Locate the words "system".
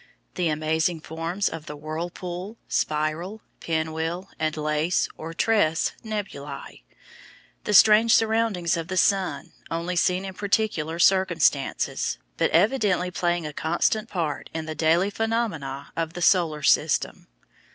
16.63-17.27